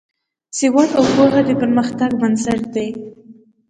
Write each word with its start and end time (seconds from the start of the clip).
سواد 0.57 0.89
او 0.99 1.05
پوهه 1.13 1.41
د 1.47 1.49
پرمختګ 1.61 2.09
بنسټ 2.21 2.61
دی. 2.75 2.89